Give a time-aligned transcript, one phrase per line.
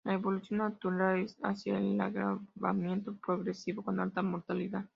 [0.03, 4.85] La evolución natural es hacia el agravamiento progresivo con alta mortalidad.